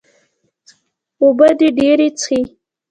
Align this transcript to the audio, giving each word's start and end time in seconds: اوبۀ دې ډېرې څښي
اوبۀ 1.21 1.49
دې 1.59 1.67
ډېرې 1.77 2.07
څښي 2.19 2.39